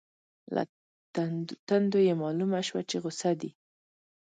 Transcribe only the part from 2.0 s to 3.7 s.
یې مالومه شوه چې غصه دي.